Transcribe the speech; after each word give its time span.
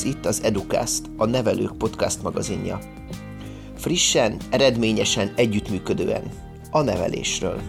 Ez 0.00 0.06
itt 0.06 0.26
az 0.26 0.42
Educast, 0.42 1.02
a 1.16 1.26
Nevelők 1.26 1.72
Podcast 1.76 2.22
magazinja. 2.22 2.78
Frissen, 3.76 4.36
eredményesen, 4.50 5.32
együttműködően. 5.36 6.22
A 6.70 6.82
nevelésről. 6.82 7.60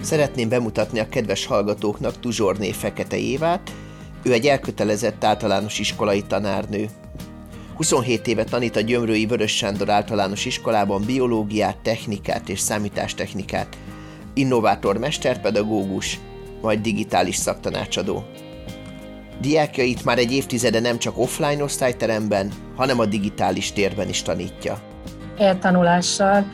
Szeretném 0.00 0.48
bemutatni 0.48 0.98
a 0.98 1.08
kedves 1.08 1.46
hallgatóknak 1.46 2.20
Tuzsorné 2.20 2.72
Fekete 2.72 3.16
Évát, 3.16 3.72
ő 4.22 4.32
egy 4.32 4.46
elkötelezett 4.46 5.24
általános 5.24 5.78
iskolai 5.78 6.22
tanárnő. 6.22 6.88
27 7.76 8.26
éve 8.26 8.44
tanít 8.44 8.76
a 8.76 8.80
Gyömrői 8.80 9.26
Vörös 9.26 9.56
Sándor 9.56 9.88
általános 9.88 10.44
iskolában 10.44 11.02
biológiát, 11.06 11.76
technikát 11.76 12.48
és 12.48 12.60
számítástechnikát, 12.60 13.76
innovátor 14.34 14.98
mesterpedagógus, 14.98 16.20
majd 16.62 16.80
digitális 16.80 17.36
szaktanácsadó. 17.36 18.24
Diákjait 19.40 20.04
már 20.04 20.18
egy 20.18 20.32
évtizede 20.32 20.80
nem 20.80 20.98
csak 20.98 21.18
offline 21.18 21.62
osztályteremben, 21.62 22.52
hanem 22.76 22.98
a 22.98 23.06
digitális 23.06 23.72
térben 23.72 24.08
is 24.08 24.22
tanítja. 24.22 24.78
Eltanulással 25.38 26.44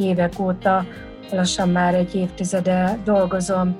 évek 0.00 0.38
óta, 0.38 0.86
lassan 1.30 1.68
már 1.68 1.94
egy 1.94 2.14
évtizede 2.14 2.98
dolgozom 3.04 3.76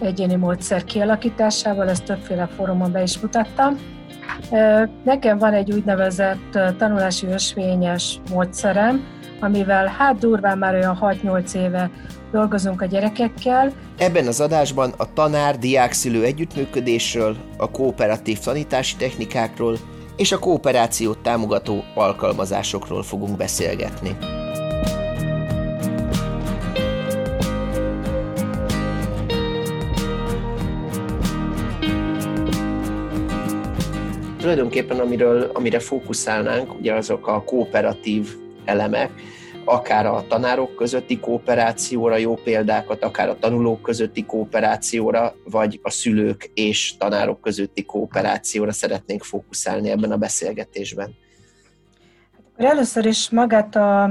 egyéni 0.00 0.34
módszer 0.34 0.84
kialakításával, 0.84 1.88
ezt 1.88 2.04
többféle 2.04 2.48
fórumon 2.56 2.92
be 2.92 3.02
is 3.02 3.18
mutattam. 3.18 3.78
Nekem 5.04 5.38
van 5.38 5.52
egy 5.52 5.72
úgynevezett 5.72 6.58
tanulási 6.78 7.26
ösvényes 7.26 8.20
módszerem, 8.30 9.04
amivel 9.40 9.86
hát 9.86 10.18
durván 10.18 10.58
már 10.58 10.74
olyan 10.74 10.98
6-8 11.00 11.54
éve 11.54 11.90
dolgozunk 12.32 12.82
a 12.82 12.84
gyerekekkel. 12.84 13.72
Ebben 13.98 14.26
az 14.26 14.40
adásban 14.40 14.92
a 14.96 15.12
tanár-diákszülő 15.12 16.24
együttműködésről, 16.24 17.36
a 17.56 17.70
kooperatív 17.70 18.38
tanítási 18.38 18.96
technikákról 18.96 19.76
és 20.16 20.32
a 20.32 20.38
kooperációt 20.38 21.18
támogató 21.18 21.84
alkalmazásokról 21.94 23.02
fogunk 23.02 23.36
beszélgetni. 23.36 24.16
Tulajdonképpen 34.38 34.98
amiről, 34.98 35.50
amire 35.54 35.78
fókuszálnánk, 35.78 36.74
ugye 36.74 36.94
azok 36.94 37.26
a 37.26 37.42
kooperatív 37.42 38.36
elemek, 38.70 39.10
akár 39.64 40.06
a 40.06 40.24
tanárok 40.28 40.74
közötti 40.74 41.20
kooperációra 41.20 42.16
jó 42.16 42.34
példákat, 42.34 43.04
akár 43.04 43.28
a 43.28 43.38
tanulók 43.38 43.82
közötti 43.82 44.24
kooperációra, 44.24 45.34
vagy 45.44 45.80
a 45.82 45.90
szülők 45.90 46.50
és 46.54 46.96
tanárok 46.96 47.40
közötti 47.40 47.84
kooperációra 47.84 48.72
szeretnénk 48.72 49.22
fókuszálni 49.22 49.90
ebben 49.90 50.12
a 50.12 50.16
beszélgetésben. 50.16 51.14
Hát 52.58 52.70
először 52.70 53.06
is 53.06 53.30
magát 53.30 53.76
a, 53.76 54.02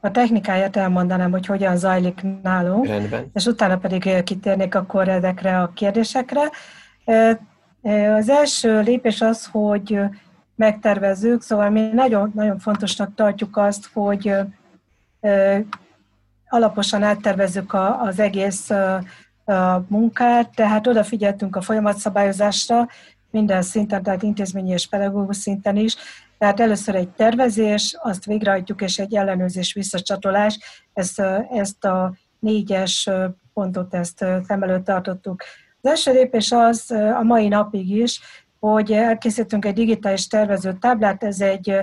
a 0.00 0.10
technikáját 0.10 0.76
elmondanám, 0.76 1.30
hogy 1.30 1.46
hogyan 1.46 1.76
zajlik 1.76 2.20
nálunk, 2.42 2.86
Rendben. 2.86 3.30
és 3.34 3.46
utána 3.46 3.76
pedig 3.76 4.22
kitérnék 4.24 4.74
akkor 4.74 5.08
ezekre 5.08 5.60
a 5.60 5.72
kérdésekre. 5.74 6.50
Az 8.16 8.28
első 8.28 8.80
lépés 8.80 9.20
az, 9.20 9.48
hogy 9.52 9.98
megtervezzük, 10.60 11.42
szóval 11.42 11.70
mi 11.70 11.80
nagyon, 11.92 12.32
nagyon 12.34 12.58
fontosnak 12.58 13.14
tartjuk 13.14 13.56
azt, 13.56 13.90
hogy 13.92 14.34
alaposan 16.48 17.02
áttervezzük 17.02 17.74
az 18.00 18.18
egész 18.18 18.70
munkát, 19.88 20.54
tehát 20.54 20.86
odafigyeltünk 20.86 21.56
a 21.56 21.60
folyamatszabályozásra, 21.60 22.88
minden 23.30 23.62
szinten, 23.62 24.02
tehát 24.02 24.22
intézményi 24.22 24.70
és 24.70 24.86
pedagógus 24.86 25.36
szinten 25.36 25.76
is. 25.76 25.96
Tehát 26.38 26.60
először 26.60 26.94
egy 26.94 27.08
tervezés, 27.08 27.96
azt 28.02 28.24
végrehajtjuk, 28.24 28.80
és 28.80 28.98
egy 28.98 29.14
ellenőrzés 29.14 29.72
visszacsatolás. 29.72 30.58
Ezt, 30.92 31.22
ezt 31.50 31.84
a 31.84 32.14
négyes 32.38 33.08
pontot 33.54 33.94
ezt 33.94 34.24
szem 34.46 34.62
előtt 34.62 34.84
tartottuk. 34.84 35.42
Az 35.80 35.90
első 35.90 36.12
lépés 36.12 36.52
az 36.52 36.90
a 36.90 37.22
mai 37.22 37.48
napig 37.48 37.90
is, 37.90 38.20
hogy 38.60 38.92
elkészítünk 38.92 39.64
egy 39.64 39.74
digitális 39.74 40.26
tervező 40.26 40.72
táblát, 40.72 41.24
ez 41.24 41.40
egy 41.40 41.74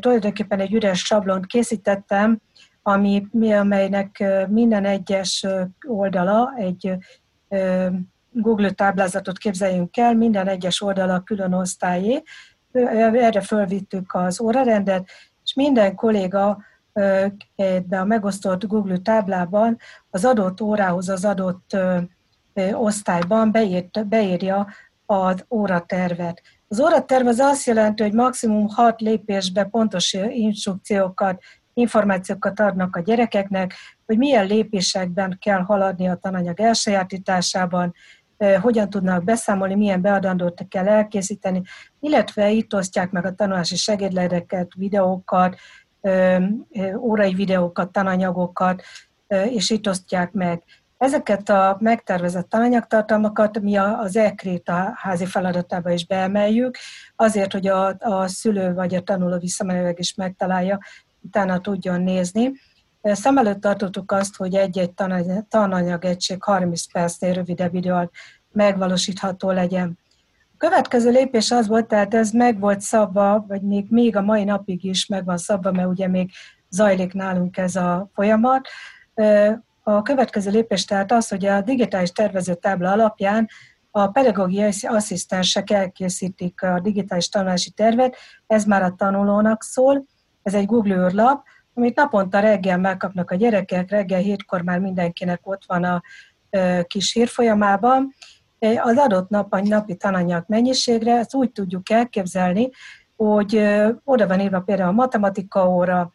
tulajdonképpen 0.00 0.60
egy 0.60 0.74
üres 0.74 0.98
sablont 0.98 1.46
készítettem, 1.46 2.40
ami, 2.82 3.26
amelynek 3.52 4.24
minden 4.48 4.84
egyes 4.84 5.46
oldala 5.86 6.52
egy 6.56 6.96
Google 8.30 8.70
táblázatot 8.70 9.38
képzeljünk 9.38 9.96
el, 9.96 10.14
minden 10.14 10.48
egyes 10.48 10.82
oldala 10.82 11.20
külön 11.20 11.52
osztályé. 11.52 12.22
Erre 12.72 13.40
fölvittük 13.40 14.14
az 14.14 14.40
órarendet, 14.40 15.08
és 15.44 15.54
minden 15.54 15.94
kolléga 15.94 16.58
de 17.86 17.98
a 17.98 18.04
megosztott 18.04 18.66
Google 18.66 18.98
táblában 18.98 19.78
az 20.10 20.24
adott 20.24 20.60
órához, 20.60 21.08
az 21.08 21.24
adott 21.24 21.76
osztályban 22.72 23.52
beírt, 23.52 24.06
beírja 24.06 24.66
az 25.10 25.44
óratervet. 25.50 26.42
Az 26.68 26.80
óraterv 26.80 27.26
az 27.26 27.38
azt 27.38 27.66
jelenti, 27.66 28.02
hogy 28.02 28.12
maximum 28.12 28.66
hat 28.68 29.00
lépésbe 29.00 29.64
pontos 29.64 30.12
instrukciókat, 30.28 31.42
információkat 31.74 32.60
adnak 32.60 32.96
a 32.96 33.00
gyerekeknek, 33.00 33.74
hogy 34.06 34.18
milyen 34.18 34.46
lépésekben 34.46 35.38
kell 35.40 35.60
haladni 35.60 36.08
a 36.08 36.14
tananyag 36.14 36.60
elsajátításában, 36.60 37.94
hogyan 38.60 38.90
tudnak 38.90 39.24
beszámolni, 39.24 39.74
milyen 39.74 40.00
beadandót 40.00 40.66
kell 40.68 40.88
elkészíteni, 40.88 41.62
illetve 42.00 42.50
itt 42.50 42.74
osztják 42.74 43.10
meg 43.10 43.24
a 43.24 43.34
tanulási 43.34 43.76
segédleteket, 43.76 44.68
videókat, 44.76 45.56
órai 46.98 47.34
videókat, 47.34 47.92
tananyagokat, 47.92 48.82
és 49.28 49.70
itt 49.70 49.88
osztják 49.88 50.32
meg. 50.32 50.62
Ezeket 50.98 51.48
a 51.48 51.76
megtervezett 51.80 52.48
tananyagtartalmakat 52.48 53.60
mi 53.60 53.76
az 53.76 54.16
ECRIT 54.16 54.68
a 54.68 54.92
házi 54.94 55.26
feladatába 55.26 55.90
is 55.90 56.06
beemeljük, 56.06 56.76
azért, 57.16 57.52
hogy 57.52 57.66
a, 57.66 57.96
a 57.98 58.28
szülő 58.28 58.74
vagy 58.74 58.94
a 58.94 59.00
tanuló 59.00 59.38
visszamenőleg 59.38 59.98
is 59.98 60.14
megtalálja, 60.14 60.78
utána 61.20 61.60
tudjon 61.60 62.00
nézni. 62.02 62.52
Szem 63.02 63.38
előtt 63.38 63.60
tartottuk 63.60 64.12
azt, 64.12 64.36
hogy 64.36 64.54
egy-egy 64.54 64.90
tananyag 65.48 66.04
egység 66.04 66.42
30 66.42 66.92
percnél 66.92 67.32
rövidebb 67.32 67.74
idő 67.74 67.90
alatt 67.90 68.12
megvalósítható 68.52 69.50
legyen. 69.50 69.98
A 70.52 70.56
következő 70.56 71.10
lépés 71.10 71.50
az 71.50 71.66
volt, 71.66 71.86
tehát 71.86 72.14
ez 72.14 72.30
meg 72.30 72.58
volt 72.60 72.80
szabva, 72.80 73.44
vagy 73.48 73.62
még, 73.62 73.86
még 73.88 74.16
a 74.16 74.22
mai 74.22 74.44
napig 74.44 74.84
is 74.84 75.06
meg 75.06 75.24
van 75.24 75.36
szabva, 75.36 75.72
mert 75.72 75.88
ugye 75.88 76.08
még 76.08 76.30
zajlik 76.70 77.12
nálunk 77.12 77.56
ez 77.56 77.76
a 77.76 78.10
folyamat, 78.14 78.68
a 79.96 80.02
következő 80.02 80.50
lépés 80.50 80.84
tehát 80.84 81.12
az, 81.12 81.28
hogy 81.28 81.46
a 81.46 81.60
digitális 81.60 82.10
tervező 82.10 82.54
tábla 82.54 82.90
alapján 82.90 83.48
a 83.90 84.06
pedagógiai 84.06 84.72
asszisztensek 84.82 85.70
elkészítik 85.70 86.62
a 86.62 86.80
digitális 86.80 87.28
tanulási 87.28 87.70
tervet, 87.70 88.16
ez 88.46 88.64
már 88.64 88.82
a 88.82 88.94
tanulónak 88.94 89.62
szól, 89.62 90.04
ez 90.42 90.54
egy 90.54 90.66
Google 90.66 90.94
űrlap, 90.94 91.44
amit 91.74 91.96
naponta 91.96 92.40
reggel 92.40 92.78
megkapnak 92.78 93.30
a 93.30 93.34
gyerekek, 93.34 93.90
reggel 93.90 94.20
hétkor 94.20 94.62
már 94.62 94.78
mindenkinek 94.78 95.40
ott 95.42 95.62
van 95.66 95.84
a 95.84 96.02
kis 96.86 97.12
hírfolyamában. 97.12 98.14
Az 98.82 98.96
adott 98.96 99.28
nap 99.28 99.52
a 99.52 99.60
napi 99.60 99.96
tananyag 99.96 100.44
mennyiségre, 100.46 101.18
ezt 101.18 101.34
úgy 101.34 101.52
tudjuk 101.52 101.90
elképzelni, 101.90 102.70
hogy 103.16 103.62
oda 104.04 104.26
van 104.26 104.40
írva 104.40 104.60
például 104.60 104.88
a 104.88 104.92
matematika 104.92 105.68
óra, 105.68 106.12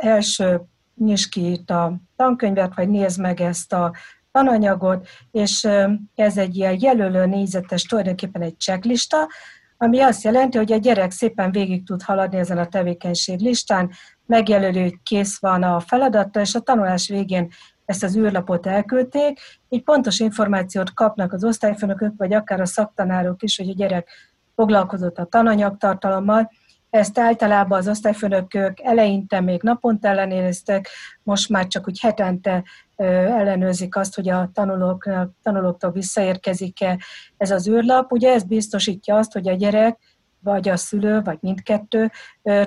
első 0.00 0.60
nyis 1.04 1.28
ki 1.28 1.52
itt 1.52 1.70
a 1.70 1.96
tankönyvet, 2.16 2.74
vagy 2.74 2.88
nézd 2.88 3.20
meg 3.20 3.40
ezt 3.40 3.72
a 3.72 3.92
tananyagot, 4.32 5.08
és 5.30 5.68
ez 6.14 6.38
egy 6.38 6.56
ilyen 6.56 6.76
jelölő 6.80 7.26
négyzetes, 7.26 7.82
tulajdonképpen 7.82 8.42
egy 8.42 8.56
checklista, 8.58 9.28
ami 9.76 10.00
azt 10.00 10.22
jelenti, 10.22 10.56
hogy 10.56 10.72
a 10.72 10.76
gyerek 10.76 11.10
szépen 11.10 11.50
végig 11.50 11.86
tud 11.86 12.02
haladni 12.02 12.38
ezen 12.38 12.58
a 12.58 12.66
tevékenység 12.66 13.40
listán, 13.40 13.90
megjelölő, 14.26 14.82
hogy 14.82 15.02
kész 15.02 15.38
van 15.38 15.62
a 15.62 15.80
feladata, 15.80 16.40
és 16.40 16.54
a 16.54 16.60
tanulás 16.60 17.08
végén 17.08 17.48
ezt 17.84 18.02
az 18.02 18.16
űrlapot 18.16 18.66
elküldték, 18.66 19.40
így 19.68 19.82
pontos 19.82 20.20
információt 20.20 20.94
kapnak 20.94 21.32
az 21.32 21.44
osztályfőnökök, 21.44 22.12
vagy 22.16 22.32
akár 22.32 22.60
a 22.60 22.66
szaktanárok 22.66 23.42
is, 23.42 23.56
hogy 23.56 23.68
a 23.68 23.74
gyerek 23.74 24.08
foglalkozott 24.54 25.18
a 25.18 25.24
tananyagtartalommal, 25.24 26.50
ezt 26.90 27.18
általában 27.18 27.78
az 27.78 27.88
osztályfőnökök 27.88 28.80
eleinte 28.80 29.40
még 29.40 29.62
naponta 29.62 30.08
ellenőriztek, 30.08 30.88
most 31.22 31.48
már 31.48 31.66
csak 31.66 31.88
úgy 31.88 32.00
hetente 32.00 32.64
ellenőrzik 32.96 33.96
azt, 33.96 34.14
hogy 34.14 34.28
a 34.28 34.50
tanulók, 34.52 35.08
tanulóktól 35.42 35.90
visszaérkezik-e 35.90 36.98
ez 37.36 37.50
az 37.50 37.68
űrlap. 37.68 38.12
Ugye 38.12 38.32
ez 38.32 38.42
biztosítja 38.42 39.16
azt, 39.16 39.32
hogy 39.32 39.48
a 39.48 39.54
gyerek, 39.54 39.98
vagy 40.42 40.68
a 40.68 40.76
szülő, 40.76 41.22
vagy 41.22 41.38
mindkettő 41.40 42.10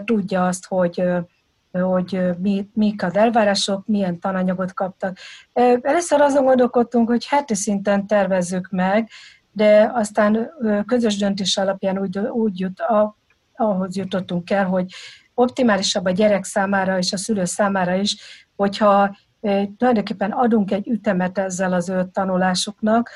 tudja 0.05 0.45
azt, 0.45 0.65
hogy 0.65 1.03
hogy 1.81 2.21
mi, 2.37 2.69
mik 2.73 3.03
az 3.03 3.15
elvárások, 3.15 3.87
milyen 3.87 4.19
tananyagot 4.19 4.73
kaptak. 4.73 5.17
Először 5.81 6.21
azon 6.21 6.45
gondolkodtunk, 6.45 7.07
hogy 7.07 7.25
heti 7.25 7.55
szinten 7.55 8.07
tervezzük 8.07 8.69
meg, 8.69 9.09
de 9.51 9.91
aztán 9.93 10.49
közös 10.85 11.17
döntés 11.17 11.57
alapján 11.57 11.99
úgy, 11.99 12.17
úgy 12.17 12.59
jut, 12.59 12.79
a, 12.79 13.17
ahhoz 13.55 13.95
jutottunk 13.95 14.49
el, 14.49 14.65
hogy 14.65 14.85
optimálisabb 15.33 16.05
a 16.05 16.11
gyerek 16.11 16.43
számára 16.43 16.97
és 16.97 17.13
a 17.13 17.17
szülő 17.17 17.45
számára 17.45 17.95
is, 17.95 18.15
hogyha 18.55 19.17
tulajdonképpen 19.77 20.31
adunk 20.31 20.71
egy 20.71 20.87
ütemet 20.87 21.37
ezzel 21.37 21.73
az 21.73 21.89
ő 21.89 22.09
tanulásuknak, 22.13 23.09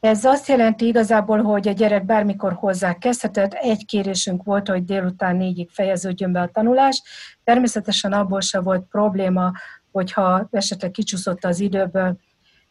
ez 0.00 0.24
azt 0.24 0.48
jelenti 0.48 0.86
igazából, 0.86 1.42
hogy 1.42 1.68
a 1.68 1.72
gyerek 1.72 2.04
bármikor 2.04 2.52
hozzá 2.52 2.98
kezdhetett. 2.98 3.52
Egy 3.52 3.86
kérésünk 3.86 4.42
volt, 4.42 4.68
hogy 4.68 4.84
délután 4.84 5.36
négyig 5.36 5.70
fejeződjön 5.70 6.32
be 6.32 6.40
a 6.40 6.48
tanulás. 6.52 7.02
Természetesen 7.44 8.12
abból 8.12 8.40
se 8.40 8.60
volt 8.60 8.86
probléma, 8.90 9.52
hogyha 9.92 10.48
esetleg 10.50 10.90
kicsúszott 10.90 11.44
az 11.44 11.60
időből. 11.60 12.18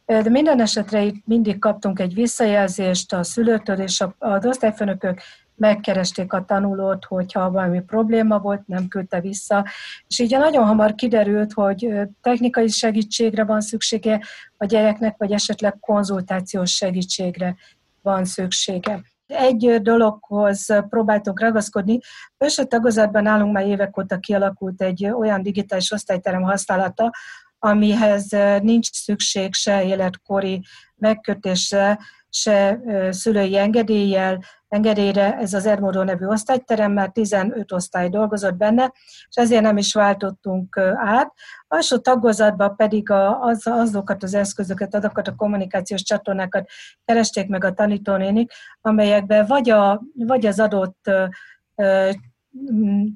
De 0.05 0.29
minden 0.29 0.61
esetre 0.61 1.01
itt 1.01 1.25
mindig 1.25 1.59
kaptunk 1.59 1.99
egy 1.99 2.13
visszajelzést 2.13 3.13
a 3.13 3.23
szülőtől, 3.23 3.79
és 3.79 4.03
az 4.17 4.45
osztályfőnökök 4.45 5.21
megkeresték 5.57 6.33
a 6.33 6.45
tanulót, 6.45 7.05
hogyha 7.05 7.51
valami 7.51 7.81
probléma 7.81 8.39
volt, 8.39 8.67
nem 8.67 8.87
küldte 8.87 9.21
vissza. 9.21 9.65
És 10.07 10.19
így 10.19 10.31
nagyon 10.31 10.65
hamar 10.65 10.95
kiderült, 10.95 11.53
hogy 11.53 11.91
technikai 12.21 12.67
segítségre 12.67 13.43
van 13.43 13.61
szüksége 13.61 14.21
a 14.57 14.65
gyereknek, 14.65 15.15
vagy 15.17 15.31
esetleg 15.31 15.77
konzultációs 15.79 16.71
segítségre 16.71 17.55
van 18.01 18.25
szüksége. 18.25 19.01
Egy 19.27 19.81
dologhoz 19.81 20.65
próbáltunk 20.89 21.39
ragaszkodni. 21.39 21.99
Őső 22.37 22.63
tagozatban 22.63 23.23
nálunk 23.23 23.53
már 23.53 23.65
évek 23.65 23.97
óta 23.97 24.17
kialakult 24.17 24.81
egy 24.81 25.05
olyan 25.05 25.41
digitális 25.43 25.91
osztályterem 25.91 26.41
használata, 26.41 27.11
amihez 27.59 28.29
nincs 28.61 28.91
szükség 28.91 29.53
se 29.53 29.83
életkori 29.83 30.61
megkötésre, 30.95 31.99
se 32.41 32.79
szülői 33.11 33.57
engedéllyel, 33.57 34.43
engedélyre 34.67 35.37
ez 35.37 35.53
az 35.53 35.65
Ermodó 35.65 36.03
nevű 36.03 36.25
osztályterem, 36.25 36.91
már 36.91 37.09
15 37.09 37.71
osztály 37.71 38.09
dolgozott 38.09 38.55
benne, 38.55 38.93
és 39.29 39.35
ezért 39.35 39.61
nem 39.61 39.77
is 39.77 39.93
váltottunk 39.93 40.77
át. 40.95 41.33
Alsó 41.67 41.97
tagozatban 41.97 42.75
pedig 42.75 43.09
az, 43.41 43.67
azokat 43.67 44.23
az 44.23 44.33
eszközöket, 44.33 44.95
azokat 44.95 45.27
a 45.27 45.35
kommunikációs 45.35 46.03
csatornákat 46.03 46.69
keresték 47.05 47.47
meg 47.47 47.63
a 47.63 47.73
tanítónénik, 47.73 48.51
amelyekben 48.81 49.45
vagy, 49.45 49.69
a, 49.69 50.01
vagy 50.13 50.45
az 50.45 50.59
adott 50.59 51.09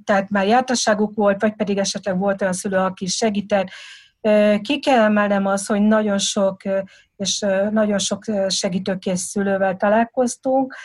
tehát 0.03 0.29
már 0.29 0.47
jártasságuk 0.47 1.15
volt, 1.15 1.41
vagy 1.41 1.53
pedig 1.53 1.77
esetleg 1.77 2.17
volt 2.17 2.41
olyan 2.41 2.53
szülő, 2.53 2.77
aki 2.77 3.05
segített, 3.05 3.67
ki 4.61 4.79
kell 4.79 5.03
emelnem 5.03 5.45
az, 5.45 5.65
hogy 5.65 5.81
nagyon 5.81 6.17
sok 6.17 6.61
és 7.15 7.45
nagyon 7.71 7.99
sok 7.99 8.23
segítőkész 8.47 9.21
szülővel 9.21 9.75
találkoztunk, 9.77 10.75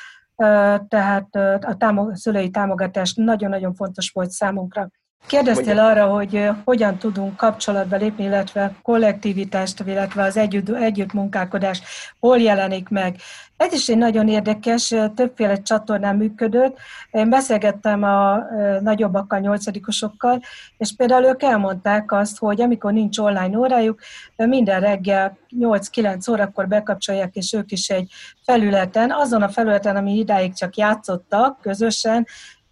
tehát 0.88 1.34
a 1.60 1.74
támog, 1.78 2.16
szülői 2.16 2.50
támogatás 2.50 3.14
nagyon-nagyon 3.14 3.74
fontos 3.74 4.10
volt 4.10 4.30
számunkra. 4.30 4.90
Kérdeztél 5.26 5.78
arra, 5.78 6.06
hogy 6.06 6.48
hogyan 6.64 6.98
tudunk 6.98 7.36
kapcsolatba 7.36 7.96
lépni, 7.96 8.24
illetve 8.24 8.74
kollektivitást, 8.82 9.82
illetve 9.86 10.22
az 10.22 10.36
együtt, 10.36 10.68
együttmunkálkodás 10.68 11.80
hol 12.20 12.38
jelenik 12.38 12.88
meg. 12.88 13.16
Ez 13.56 13.72
is 13.72 13.88
egy 13.88 13.98
nagyon 13.98 14.28
érdekes, 14.28 14.94
többféle 15.14 15.62
csatornán 15.62 16.16
működött. 16.16 16.78
Én 17.10 17.30
beszélgettem 17.30 18.02
a 18.02 18.38
nagyobbakkal, 18.80 19.38
nyolcadikosokkal, 19.38 20.40
és 20.78 20.94
például 20.96 21.24
ők 21.24 21.42
elmondták 21.42 22.12
azt, 22.12 22.38
hogy 22.38 22.60
amikor 22.60 22.92
nincs 22.92 23.18
online 23.18 23.58
órájuk, 23.58 24.00
minden 24.36 24.80
reggel 24.80 25.38
8-9 25.60 26.30
órakor 26.30 26.68
bekapcsolják, 26.68 27.34
és 27.34 27.52
ők 27.52 27.72
is 27.72 27.88
egy 27.88 28.12
felületen, 28.44 29.10
azon 29.10 29.42
a 29.42 29.48
felületen, 29.48 29.96
ami 29.96 30.18
idáig 30.18 30.54
csak 30.54 30.76
játszottak 30.76 31.60
közösen, 31.60 32.26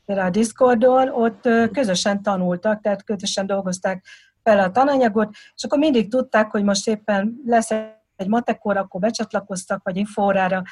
a 0.06 0.30
Discordon, 0.30 1.08
ott 1.08 1.48
közösen 1.72 2.22
tanultak, 2.22 2.80
tehát 2.80 3.04
közösen 3.04 3.46
dolgozták 3.46 4.04
fel 4.42 4.58
a 4.58 4.70
tananyagot, 4.70 5.28
és 5.54 5.64
akkor 5.64 5.78
mindig 5.78 6.10
tudták, 6.10 6.50
hogy 6.50 6.62
most 6.62 6.88
éppen 6.88 7.40
lesz 7.46 7.70
egy 8.16 8.28
matekóra, 8.28 8.80
akkor 8.80 9.00
becsatlakoztak, 9.00 9.80
vagy 9.84 9.96
infórára, 9.96 10.62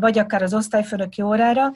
vagy 0.00 0.18
akár 0.18 0.42
az 0.42 0.54
osztályfőnöki 0.54 1.22
órára, 1.22 1.72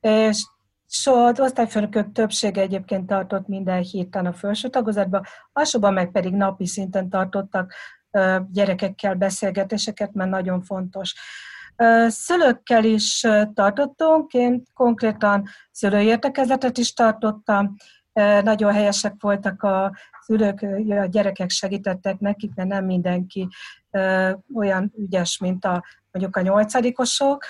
és 0.00 0.46
So, 0.90 1.12
az 1.12 1.40
osztályfőnökök 1.40 2.12
többsége 2.12 2.60
egyébként 2.60 3.06
tartott 3.06 3.46
minden 3.46 3.82
héten 3.82 4.26
a 4.26 4.32
felső 4.32 4.68
tagozatban, 4.68 5.24
alsóban 5.52 5.92
meg 5.92 6.10
pedig 6.10 6.32
napi 6.32 6.66
szinten 6.66 7.08
tartottak 7.08 7.74
gyerekekkel 8.52 9.14
beszélgetéseket, 9.14 10.12
mert 10.12 10.30
nagyon 10.30 10.62
fontos. 10.62 11.14
Szülőkkel 12.08 12.84
is 12.84 13.26
tartottunk, 13.54 14.32
én 14.32 14.62
konkrétan 14.74 15.48
szülői 15.70 16.06
értekezletet 16.06 16.78
is 16.78 16.92
tartottam, 16.92 17.74
nagyon 18.42 18.72
helyesek 18.72 19.14
voltak 19.18 19.62
a 19.62 19.96
szülők, 20.20 20.62
a 20.88 21.04
gyerekek 21.04 21.50
segítettek 21.50 22.18
nekik, 22.18 22.54
mert 22.54 22.68
nem 22.68 22.84
mindenki 22.84 23.48
olyan 24.54 24.92
ügyes, 24.96 25.38
mint 25.38 25.64
a, 25.64 25.84
mondjuk 26.12 26.36
a 26.36 26.40
nyolcadikosok. 26.40 27.44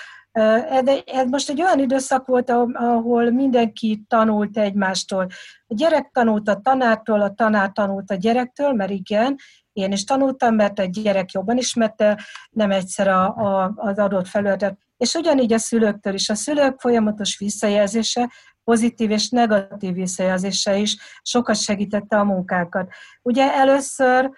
Ez 1.05 1.29
most 1.29 1.49
egy 1.49 1.61
olyan 1.61 1.79
időszak 1.79 2.25
volt, 2.25 2.49
ahol 2.73 3.31
mindenki 3.31 4.03
tanult 4.07 4.57
egymástól. 4.57 5.27
A 5.67 5.73
gyerek 5.73 6.09
tanult 6.13 6.47
a 6.49 6.59
tanártól, 6.63 7.21
a 7.21 7.33
tanár 7.33 7.71
tanult 7.71 8.11
a 8.11 8.15
gyerektől, 8.15 8.73
mert 8.73 8.91
igen, 8.91 9.35
én 9.73 9.91
is 9.91 10.03
tanultam, 10.03 10.55
mert 10.55 10.79
egy 10.79 10.89
gyerek 10.89 11.31
jobban 11.31 11.57
ismerte 11.57 12.19
nem 12.49 12.71
egyszer 12.71 13.07
a, 13.07 13.35
a, 13.35 13.73
az 13.75 13.99
adott 13.99 14.27
felületet. 14.27 14.77
És 14.97 15.13
ugyanígy 15.13 15.53
a 15.53 15.57
szülőktől 15.57 16.13
is. 16.13 16.29
A 16.29 16.35
szülők 16.35 16.79
folyamatos 16.79 17.37
visszajelzése, 17.37 18.31
pozitív 18.63 19.11
és 19.11 19.29
negatív 19.29 19.93
visszajelzése 19.93 20.77
is 20.77 20.97
sokat 21.21 21.55
segítette 21.55 22.17
a 22.17 22.23
munkákat. 22.23 22.89
Ugye 23.21 23.53
először 23.53 24.31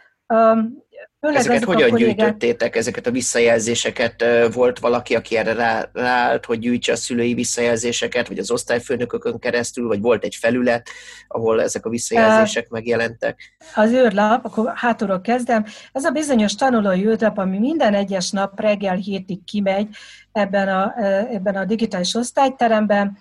Főleg 1.20 1.40
ezeket 1.40 1.64
hogyan 1.64 1.90
kollégák... 1.90 2.16
gyűjtöttétek, 2.16 2.76
ezeket 2.76 3.08
a 3.08 3.12
visszajelzéseket? 3.12 4.26
Volt 4.54 4.80
valaki, 4.80 5.16
aki 5.16 5.38
erre 5.38 5.54
rá, 5.54 5.90
ráállt, 5.94 6.46
hogy 6.46 6.60
gyűjtse 6.60 6.92
a 6.92 6.96
szülői 6.96 7.34
visszajelzéseket, 7.34 8.28
vagy 8.28 8.38
az 8.38 8.52
osztályfőnökökön 8.52 9.40
keresztül, 9.40 9.88
vagy 9.88 10.02
volt 10.02 10.24
egy 10.24 10.36
felület, 10.36 10.90
ahol 11.28 11.62
ezek 11.62 11.86
a 11.86 11.90
visszajelzések 11.90 12.70
megjelentek? 12.70 13.56
Az 13.76 13.92
űrlap, 13.92 14.46
akkor 14.46 14.72
hátulról 14.76 15.22
kezdem. 15.22 15.66
Ez 15.92 16.04
a 16.04 16.12
bizonyos 16.12 16.56
tanulói 16.56 17.06
űrlap, 17.06 17.38
ami 17.38 17.60
minden 17.60 17.94
egyes 17.94 18.30
nap 18.30 18.60
reggel 18.60 18.96
hétig 18.96 19.44
kimegy 19.44 19.88
ebben 20.32 20.68
a, 20.68 20.94
ebben 21.32 21.56
a 21.56 21.66
digitális 21.66 22.16
osztályteremben, 22.16 23.18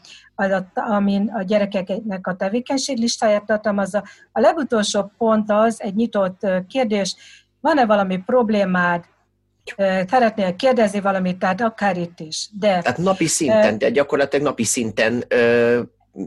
amin 0.75 1.29
a 1.35 1.43
gyerekeknek 1.43 2.27
a 2.27 2.37
tevékenység 2.37 2.99
listáját 2.99 3.45
tartalmazza. 3.45 4.05
A 4.33 4.41
legutolsó 4.41 5.13
pont 5.19 5.51
az 5.51 5.83
egy 5.83 5.95
nyitott 5.95 6.47
kérdés, 6.69 7.17
van-e 7.61 7.87
valami 7.87 8.19
problémád, 8.19 9.05
szeretnél 10.09 10.57
kérdezni 10.57 11.01
valamit, 11.01 11.39
tehát 11.39 11.61
akár 11.61 11.97
itt 11.97 12.21
is. 12.21 12.49
De, 12.59 12.81
tehát 12.81 12.99
napi 12.99 13.27
szinten, 13.27 13.79
de 13.79 13.91
gyakorlatilag 13.91 14.47
napi 14.47 14.65
szinten 14.65 15.25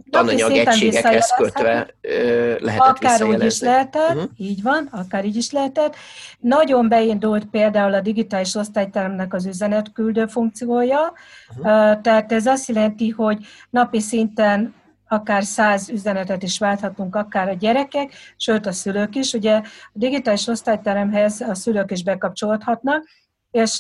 tananyag 0.10 0.52
egységekhez 0.52 1.34
kötve 1.38 1.88
lehetett 2.60 2.88
Akár 2.88 3.24
úgy 3.24 3.44
is 3.44 3.60
lehetett, 3.60 4.16
uh-huh. 4.16 4.30
így 4.38 4.62
van, 4.62 4.90
akár 4.92 5.26
így 5.26 5.36
is 5.36 5.52
lehetett. 5.52 5.96
Nagyon 6.40 6.90
beindult 6.90 7.46
például 7.46 7.94
a 7.94 8.02
digitális 8.02 8.56
osztályteremnek 8.56 9.34
az 9.34 9.46
üzenetküldő 9.46 10.26
funkciója, 10.26 11.14
uh-huh. 11.50 12.02
tehát 12.02 12.32
ez 12.32 12.46
azt 12.46 12.68
jelenti, 12.68 13.10
hogy 13.10 13.46
napi 13.70 14.00
szinten 14.00 14.74
akár 15.14 15.44
száz 15.44 15.90
üzenetet 15.90 16.44
is 16.44 16.60
válthatunk, 16.60 17.16
akár 17.16 17.50
a 17.50 17.54
gyerekek, 17.54 18.14
sőt 18.38 18.66
a 18.66 18.72
szülők 18.72 19.16
is. 19.16 19.34
Ugye 19.34 19.56
a 19.56 19.64
digitális 19.94 20.48
osztályteremhez 20.48 21.42
a 21.42 21.56
szülők 21.56 21.92
is 21.92 22.04
bekapcsolódhatnak, 22.04 23.06
és 23.52 23.78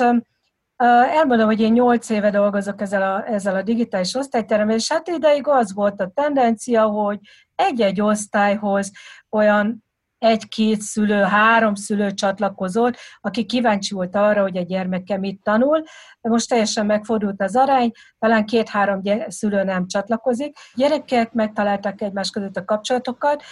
elmondom, 0.77 1.45
hogy 1.45 1.61
én 1.61 1.71
nyolc 1.71 2.09
éve 2.09 2.29
dolgozok 2.29 2.81
ezzel 2.81 3.01
a, 3.01 3.27
ezzel 3.27 3.55
a 3.55 3.61
digitális 3.61 4.15
osztályteremmel, 4.15 4.75
és 4.75 4.91
hát 4.91 5.07
ideig 5.07 5.47
az 5.47 5.73
volt 5.73 6.01
a 6.01 6.11
tendencia, 6.13 6.83
hogy 6.83 7.19
egy-egy 7.55 8.01
osztályhoz 8.01 8.91
olyan 9.29 9.83
egy-két 10.23 10.81
szülő, 10.81 11.21
három 11.21 11.75
szülő 11.75 12.13
csatlakozott, 12.13 12.97
aki 13.21 13.45
kíváncsi 13.45 13.93
volt 13.93 14.15
arra, 14.15 14.41
hogy 14.41 14.57
a 14.57 14.61
gyermeke 14.61 15.17
mit 15.17 15.39
tanul. 15.43 15.83
Most 16.21 16.49
teljesen 16.49 16.85
megfordult 16.85 17.41
az 17.41 17.55
arány, 17.55 17.91
talán 18.19 18.45
két-három 18.45 19.01
szülő 19.27 19.63
nem 19.63 19.87
csatlakozik. 19.87 20.57
Gyerekek 20.75 21.33
megtalálták 21.33 22.01
egymás 22.01 22.29
között 22.29 22.57
a 22.57 22.65
kapcsolatokat, 22.65 23.43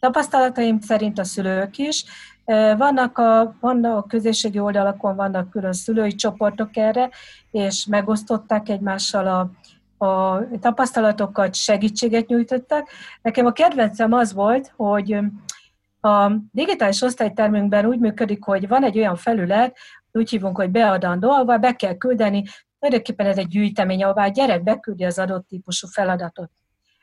Tapasztalataim 0.00 0.80
szerint 0.80 1.18
a 1.18 1.24
szülők 1.24 1.78
is. 1.78 2.04
Vannak 2.76 3.18
a, 3.18 3.56
vannak 3.60 3.96
a 3.96 4.06
közösségi 4.08 4.58
oldalakon, 4.58 5.16
vannak 5.16 5.50
külön 5.50 5.72
szülői 5.72 6.14
csoportok 6.14 6.76
erre, 6.76 7.10
és 7.50 7.86
megosztották 7.86 8.68
egymással 8.68 9.26
a 9.26 9.50
a 9.98 10.40
tapasztalatokat, 10.60 11.54
segítséget 11.54 12.26
nyújtottak. 12.26 12.88
Nekem 13.22 13.46
a 13.46 13.52
kedvencem 13.52 14.12
az 14.12 14.32
volt, 14.32 14.72
hogy 14.76 15.18
a 16.00 16.32
digitális 16.52 17.02
osztálytermünkben 17.02 17.86
úgy 17.86 17.98
működik, 17.98 18.44
hogy 18.44 18.68
van 18.68 18.84
egy 18.84 18.98
olyan 18.98 19.16
felület, 19.16 19.76
úgy 20.12 20.30
hívunk, 20.30 20.56
hogy 20.56 20.70
beadandó, 20.70 21.30
ahol 21.30 21.56
be 21.56 21.72
kell 21.72 21.96
küldeni, 21.96 22.44
tulajdonképpen 22.78 23.26
ez 23.26 23.38
egy 23.38 23.48
gyűjtemény, 23.48 24.04
ahová 24.04 24.24
a 24.24 24.28
gyerek 24.28 24.62
beküldi 24.62 25.04
az 25.04 25.18
adott 25.18 25.46
típusú 25.48 25.86
feladatot. 25.86 26.50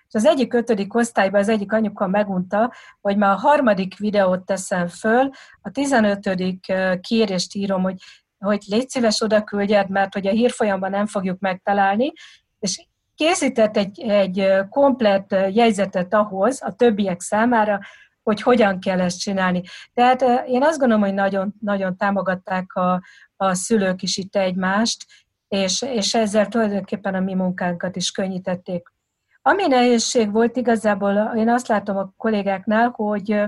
És 0.08 0.14
az 0.14 0.26
egyik 0.26 0.54
ötödik 0.54 0.96
osztályban 0.96 1.40
az 1.40 1.50
egyik 1.50 1.72
anyuka 1.72 2.08
megunta, 2.08 2.74
hogy 3.02 3.18
már 3.18 3.32
a 3.32 3.40
harmadik 3.40 3.98
videót 3.98 4.46
teszem 4.46 4.88
föl, 4.88 5.30
a 5.62 5.72
tizenötödik 5.72 6.74
kérést 7.02 7.56
írom, 7.56 7.82
hogy, 7.82 7.96
hogy 8.38 8.64
légy 8.68 8.90
szíves 8.90 9.22
oda 9.22 9.44
küldjed, 9.44 9.90
mert 9.90 10.14
hogy 10.14 10.28
a 10.28 10.32
hírfolyamban 10.32 10.90
nem 10.90 11.06
fogjuk 11.06 11.40
megtalálni, 11.40 12.14
és 12.60 12.88
készített 13.16 13.78
egy, 13.78 14.00
egy 14.00 14.48
komplett 14.70 15.36
jegyzetet 15.50 16.14
ahhoz, 16.14 16.62
a 16.64 16.74
többiek 16.74 17.22
számára, 17.22 17.80
hogy 18.26 18.42
hogyan 18.42 18.80
kell 18.80 19.02
ezt 19.02 19.20
csinálni. 19.20 19.62
Tehát 19.94 20.22
én 20.48 20.64
azt 20.64 20.80
gondolom, 20.80 21.04
hogy 21.04 21.14
nagyon, 21.14 21.54
nagyon 21.60 21.98
támogatták 21.98 22.76
a, 22.76 23.02
a 23.36 23.54
szülők 23.54 24.02
is 24.02 24.18
itt 24.18 24.36
egymást, 24.36 25.06
és, 25.48 25.82
és 25.82 26.14
ezzel 26.14 26.48
tulajdonképpen 26.48 27.16
a 27.16 27.20
mi 27.20 27.34
munkánkat 27.34 27.96
is 27.96 28.12
könnyítették. 28.12 28.94
Ami 29.42 29.68
nehézség 29.68 30.32
volt 30.32 30.56
igazából, 30.58 31.34
én 31.36 31.50
azt 31.50 31.68
látom 31.68 31.98
a 31.98 32.14
kollégáknál, 32.18 32.90
hogy 32.90 33.42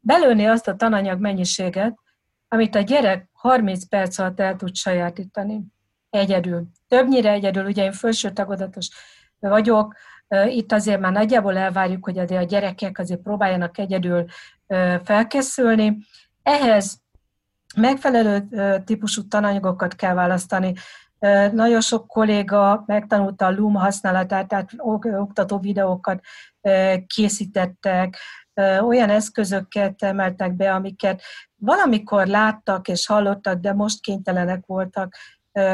belőni 0.00 0.46
azt 0.46 0.68
a 0.68 0.76
tananyag 0.76 1.20
mennyiséget, 1.20 1.98
amit 2.48 2.74
a 2.74 2.80
gyerek 2.80 3.28
30 3.32 3.88
perc 3.88 4.18
alatt 4.18 4.40
el 4.40 4.56
tud 4.56 4.74
sajátítani. 4.74 5.62
Egyedül. 6.10 6.66
Többnyire 6.88 7.30
egyedül, 7.30 7.64
ugye 7.64 7.84
én 7.84 7.92
felső 7.92 8.30
tagodatos 8.30 8.88
vagyok, 9.38 9.94
itt 10.48 10.72
azért 10.72 11.00
már 11.00 11.12
nagyjából 11.12 11.56
elvárjuk, 11.56 12.04
hogy 12.04 12.18
a 12.18 12.42
gyerekek 12.42 12.98
azért 12.98 13.20
próbáljanak 13.20 13.78
egyedül 13.78 14.24
felkészülni. 15.04 15.98
Ehhez 16.42 17.00
megfelelő 17.76 18.48
típusú 18.84 19.28
tananyagokat 19.28 19.94
kell 19.94 20.14
választani. 20.14 20.74
Nagyon 21.52 21.80
sok 21.80 22.06
kolléga 22.06 22.82
megtanulta 22.86 23.46
a 23.46 23.50
Loom 23.50 23.74
használatát, 23.74 24.48
tehát 24.48 24.70
oktató 25.02 25.58
videókat 25.58 26.20
készítettek, 27.06 28.16
olyan 28.80 29.10
eszközöket 29.10 30.02
emeltek 30.02 30.52
be, 30.52 30.74
amiket 30.74 31.22
valamikor 31.56 32.26
láttak 32.26 32.88
és 32.88 33.06
hallottak, 33.06 33.60
de 33.60 33.72
most 33.72 34.00
kénytelenek 34.00 34.66
voltak 34.66 35.16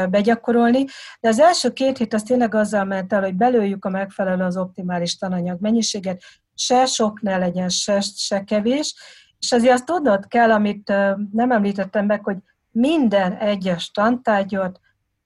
begyakorolni. 0.09 0.85
De 1.19 1.27
az 1.27 1.39
első 1.39 1.73
két 1.73 1.97
hét 1.97 2.13
az 2.13 2.23
tényleg 2.23 2.55
azzal 2.55 2.83
ment 2.83 3.13
el, 3.13 3.21
hogy 3.21 3.35
belőjük 3.35 3.85
a 3.85 3.89
megfelelő 3.89 4.43
az 4.43 4.57
optimális 4.57 5.17
tananyag 5.17 5.61
mennyiséget, 5.61 6.21
se 6.55 6.85
sok 6.85 7.21
ne 7.21 7.37
legyen, 7.37 7.69
se, 7.69 8.01
se 8.01 8.43
kevés, 8.43 8.95
és 9.39 9.51
azért 9.51 9.73
azt 9.73 9.85
tudnod 9.85 10.27
kell, 10.27 10.51
amit 10.51 10.87
nem 11.31 11.51
említettem 11.51 12.05
meg, 12.05 12.23
hogy 12.23 12.37
minden 12.71 13.33
egyes 13.33 13.91
tantárgyat 13.91 14.79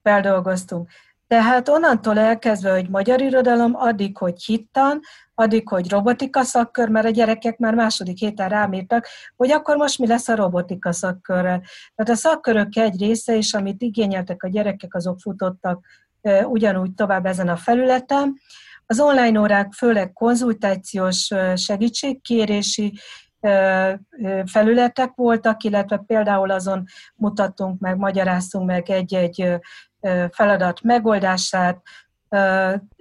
feldolgoztunk. 0.03 0.89
Tehát 1.32 1.70
onnantól 1.70 2.20
elkezdve, 2.20 2.72
hogy 2.72 2.90
magyar 2.90 3.22
irodalom, 3.22 3.76
addig, 3.76 4.18
hogy 4.18 4.44
hittan, 4.44 5.00
addig, 5.36 5.68
hogy 5.68 5.90
robotika 5.90 6.44
szakkör, 6.44 6.90
mert 6.90 7.06
a 7.06 7.10
gyerekek 7.10 7.58
már 7.58 7.76
második 7.76 8.18
héten 8.18 8.50
rámírtak, 8.50 9.08
hogy 9.36 9.52
akkor 9.52 9.76
most 9.76 10.00
mi 10.00 10.08
lesz 10.08 10.28
a 10.28 10.36
robotika 10.36 10.92
szakkörrel. 10.92 11.62
Tehát 11.96 12.12
a 12.12 12.16
szakkörök 12.16 12.76
egy 12.76 13.00
része 13.00 13.36
is, 13.36 13.54
amit 13.54 13.82
igényeltek 13.82 14.44
a 14.44 14.50
gyerekek, 14.50 14.96
azok 14.96 15.20
futottak 15.20 15.86
ugyanúgy 16.44 16.94
tovább 16.94 17.26
ezen 17.26 17.48
a 17.48 17.58
felületen. 17.58 18.40
Az 18.86 19.00
online 19.00 19.40
órák 19.40 19.74
főleg 19.74 20.14
konzultációs 20.14 21.30
segítségkérési 21.56 23.00
felületek 24.46 25.12
voltak, 25.16 25.64
illetve 25.64 25.98
például 25.98 26.52
azon 26.52 26.84
mutattunk 27.16 27.80
meg, 27.80 27.98
magyaráztunk 27.98 28.66
meg 28.66 28.90
egy-egy 28.90 29.60
feladat 30.32 30.82
megoldását, 30.82 31.82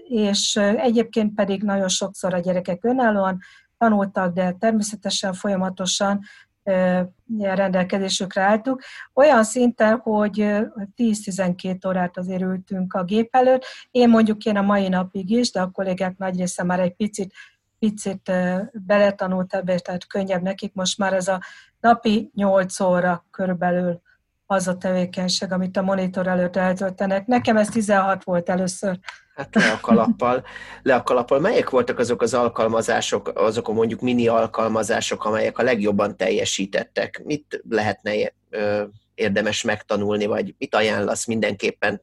és 0.09 0.57
egyébként 0.77 1.35
pedig 1.35 1.63
nagyon 1.63 1.89
sokszor 1.89 2.35
a 2.35 2.39
gyerekek 2.39 2.85
önállóan 2.85 3.39
tanultak, 3.79 4.35
de 4.35 4.53
természetesen 4.53 5.33
folyamatosan 5.33 6.21
rendelkezésükre 7.39 8.43
álltuk. 8.43 8.83
Olyan 9.15 9.45
szinten, 9.45 9.99
hogy 9.99 10.35
10-12 10.97 11.87
órát 11.87 12.19
azért 12.19 12.43
ültünk 12.43 12.95
a 12.95 13.05
gép 13.05 13.35
előtt. 13.35 13.65
Én 13.91 14.09
mondjuk 14.09 14.45
én 14.45 14.57
a 14.57 14.63
mai 14.63 14.89
napig 14.89 15.31
is, 15.31 15.51
de 15.51 15.61
a 15.61 15.71
kollégák 15.71 16.17
nagy 16.17 16.39
része 16.39 16.63
már 16.63 16.81
egy 16.81 16.95
picit, 16.95 17.33
picit 17.81 18.33
beletanult 18.73 19.55
ebbe, 19.55 19.79
tehát 19.79 20.07
könnyebb 20.07 20.43
nekik. 20.43 20.75
Most 20.75 20.99
már 20.99 21.13
ez 21.13 21.29
a 21.29 21.41
napi 21.81 22.31
8 22.35 22.81
óra 22.81 23.27
körülbelül 23.31 24.01
az 24.47 24.69
a 24.69 24.77
tevékenység, 24.77 25.53
amit 25.53 25.77
a 25.77 25.83
monitor 25.83 26.27
előtt 26.27 26.57
eltöltenek. 26.57 27.27
Nekem 27.27 27.57
ez 27.57 27.69
16 27.69 28.25
volt 28.25 28.49
először. 28.49 28.99
Hát 29.35 29.55
le 29.55 29.71
a 29.71 29.81
kalappal. 29.81 30.45
Le 30.83 30.95
a 30.95 31.03
kalappal. 31.03 31.41
Melyek 31.41 31.71
voltak 31.71 31.99
azok 31.99 32.23
az 32.23 32.35
alkalmazások, 32.35 33.33
azok 33.35 33.69
a 33.69 33.73
mondjuk 33.73 34.01
mini 34.01 34.29
alkalmazások, 34.29 35.25
amelyek 35.25 35.59
a 35.59 35.63
legjobban 35.63 36.17
teljesítettek? 36.17 37.23
Mit 37.25 37.63
lehetne 37.69 38.13
érdemes 39.15 39.63
megtanulni, 39.63 40.27
vagy 40.27 40.55
mit 40.59 40.75
ajánlasz 40.75 41.27
mindenképpen? 41.27 42.03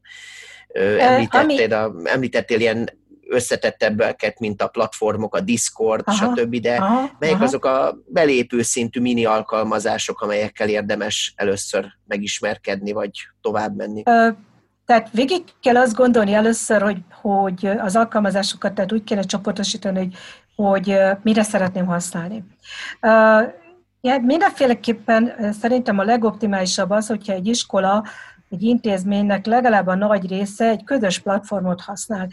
Említettél, 0.97 1.73
a, 1.73 1.93
említettél 2.03 2.59
ilyen 2.59 2.89
összetettebbeket, 3.29 4.39
mint 4.39 4.61
a 4.61 4.67
platformok, 4.67 5.35
a 5.35 5.39
Discord, 5.39 6.03
aha, 6.05 6.35
stb., 6.35 6.55
de 6.55 6.75
aha, 6.75 7.09
melyek 7.19 7.35
aha. 7.35 7.43
azok 7.43 7.65
a 7.65 7.97
belépő 8.05 8.61
szintű 8.61 9.01
mini 9.01 9.25
alkalmazások, 9.25 10.21
amelyekkel 10.21 10.69
érdemes 10.69 11.33
először 11.35 11.85
megismerkedni, 12.07 12.91
vagy 12.91 13.11
tovább 13.41 13.75
menni? 13.75 14.01
Ö, 14.05 14.29
tehát 14.85 15.09
végig 15.11 15.43
kell 15.61 15.77
azt 15.77 15.95
gondolni 15.95 16.33
először, 16.33 16.81
hogy, 16.81 16.97
hogy 17.21 17.65
az 17.65 17.95
alkalmazásokat 17.95 18.73
tehát 18.73 18.91
úgy 18.93 19.03
kéne 19.03 19.21
csoportosítani, 19.21 19.97
hogy, 19.97 20.15
hogy 20.55 20.99
mire 21.23 21.43
szeretném 21.43 21.85
használni. 21.85 22.43
Ja, 24.01 24.19
mindenféleképpen 24.21 25.53
szerintem 25.59 25.99
a 25.99 26.03
legoptimálisabb 26.03 26.89
az, 26.89 27.07
hogyha 27.07 27.33
egy 27.33 27.47
iskola 27.47 28.03
egy 28.49 28.63
intézménynek 28.63 29.45
legalább 29.45 29.87
a 29.87 29.95
nagy 29.95 30.27
része 30.27 30.65
egy 30.65 30.83
közös 30.83 31.19
platformot 31.19 31.81
használ. 31.81 32.27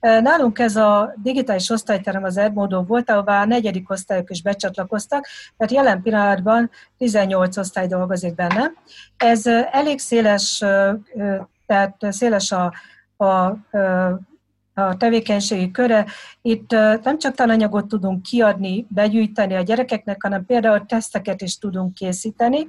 Nálunk 0.00 0.58
ez 0.58 0.76
a 0.76 1.14
digitális 1.22 1.70
osztályterem 1.70 2.24
az 2.24 2.36
Edmodo 2.36 2.82
volt, 2.82 3.10
ahová 3.10 3.40
a 3.40 3.46
negyedik 3.46 3.90
osztályok 3.90 4.30
is 4.30 4.42
becsatlakoztak, 4.42 5.26
tehát 5.56 5.72
jelen 5.72 6.02
pillanatban 6.02 6.70
18 6.98 7.56
osztály 7.56 7.86
dolgozik 7.86 8.34
benne. 8.34 8.72
Ez 9.16 9.46
elég 9.70 9.98
széles, 9.98 10.58
tehát 11.66 11.96
széles 11.98 12.52
a, 12.52 12.72
a 13.24 13.56
a 14.86 14.96
tevékenységi 14.96 15.70
köre. 15.70 16.06
Itt 16.42 16.70
nem 17.02 17.18
csak 17.18 17.34
tananyagot 17.34 17.88
tudunk 17.88 18.22
kiadni, 18.22 18.86
begyűjteni 18.88 19.54
a 19.54 19.62
gyerekeknek, 19.62 20.22
hanem 20.22 20.46
például 20.46 20.86
teszteket 20.86 21.40
is 21.40 21.58
tudunk 21.58 21.94
készíteni, 21.94 22.66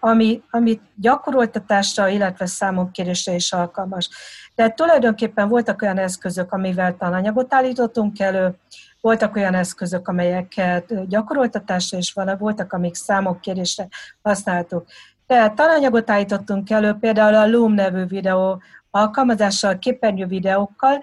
ami, 0.00 0.42
ami 0.50 0.80
gyakoroltatásra, 0.94 2.08
illetve 2.08 2.46
számonkérésre 2.46 3.34
is 3.34 3.52
alkalmas. 3.52 4.08
Tehát 4.54 4.76
tulajdonképpen 4.76 5.48
voltak 5.48 5.82
olyan 5.82 5.98
eszközök, 5.98 6.52
amivel 6.52 6.96
tananyagot 6.96 7.54
állítottunk 7.54 8.20
elő, 8.20 8.54
voltak 9.00 9.36
olyan 9.36 9.54
eszközök, 9.54 10.08
amelyeket 10.08 11.08
gyakoroltatásra 11.08 11.98
is 11.98 12.12
van, 12.12 12.36
voltak, 12.38 12.72
amik 12.72 12.94
számokkérésre 12.94 13.88
használtuk. 14.22 14.86
Tehát 15.26 15.54
tananyagot 15.54 16.10
állítottunk 16.10 16.70
elő, 16.70 16.92
például 17.00 17.34
a 17.34 17.48
Loom 17.48 17.72
nevű 17.72 18.04
videó 18.04 18.62
alkalmazással, 18.90 19.78
képernyő 19.78 20.26
videókkal 20.26 21.02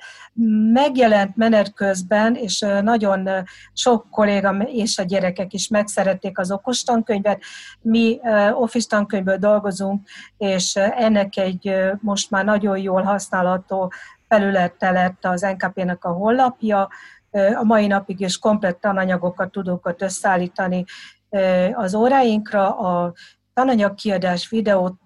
megjelent 0.74 1.36
menet 1.36 1.74
közben, 1.74 2.36
és 2.36 2.66
nagyon 2.82 3.30
sok 3.74 4.10
kolléga 4.10 4.56
és 4.58 4.98
a 4.98 5.04
gyerekek 5.04 5.54
is 5.54 5.68
megszerették 5.68 6.40
az 6.40 6.52
okos 6.52 6.84
tankönyvet. 6.84 7.42
Mi 7.82 8.20
Office 8.54 8.88
tankönyvből 8.90 9.38
dolgozunk, 9.38 10.08
és 10.38 10.76
ennek 10.76 11.38
egy 11.38 11.76
most 12.02 12.32
már 12.32 12.46
nagyon 12.46 12.78
jól 12.78 13.02
használható 13.02 13.92
felülete 14.28 14.92
lett 14.92 15.26
az 15.26 15.42
NKP-nek 15.42 16.06
a 16.06 16.12
honlapja. 16.12 16.90
A 17.56 17.64
mai 17.64 17.88
napig 17.88 18.20
is 18.20 18.38
komplett 18.38 18.80
tananyagokat 18.82 19.52
tudunk 19.52 19.86
ott 19.86 20.02
összeállítani 20.02 20.84
az 21.74 21.96
óráinkra, 21.96 22.78
a 22.78 23.14
tananyagkiadás, 23.56 24.50
videó, 24.50 24.98